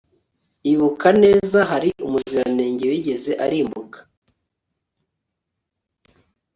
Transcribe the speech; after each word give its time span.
ibuka 0.71 1.07
neza: 1.23 1.59
hari 1.71 1.89
umuziranenge 2.05 2.83
wigeze 2.91 3.31
arimbuka 3.45 3.99